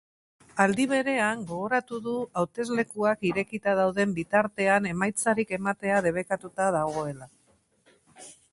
[0.63, 2.13] Aldi berean, gogoratu du
[2.43, 7.29] hauteslekuak irekita dauden bitartean emaitzarik ematea debekatuta dagoela.